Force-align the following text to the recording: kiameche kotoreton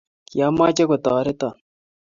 kiameche 0.29 0.83
kotoreton 0.89 1.55